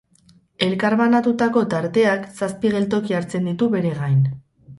[0.67, 4.19] Elkarbanatutako tarteak zazpi geltoki hartzen ditu bere gain.